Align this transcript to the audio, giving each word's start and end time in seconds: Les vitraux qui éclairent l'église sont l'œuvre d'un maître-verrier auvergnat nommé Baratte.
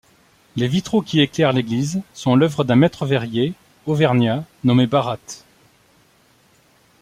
Les 0.55 0.67
vitraux 0.67 1.03
qui 1.03 1.19
éclairent 1.21 1.53
l'église 1.53 2.01
sont 2.15 2.35
l'œuvre 2.35 2.63
d'un 2.63 2.75
maître-verrier 2.75 3.53
auvergnat 3.85 4.43
nommé 4.63 4.87
Baratte. 4.87 5.45